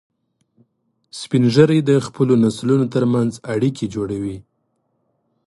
سپین 1.19 1.43
ږیری 1.53 1.79
د 1.89 1.91
خپلو 2.05 2.33
نسلونو 2.43 2.85
تر 2.93 3.03
منځ 3.13 3.31
اړیکې 3.53 3.85
جوړوي 3.95 4.37